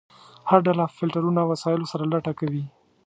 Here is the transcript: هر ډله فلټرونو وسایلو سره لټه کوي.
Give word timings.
هر 0.49 0.59
ډله 0.67 0.85
فلټرونو 0.95 1.41
وسایلو 1.51 1.89
سره 1.91 2.03
لټه 2.13 2.33
کوي. 2.39 2.63